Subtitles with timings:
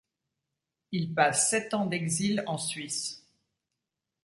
[0.91, 3.23] Il passe sept ans d'exil en Suisse.